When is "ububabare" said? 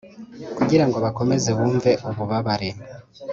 2.09-2.69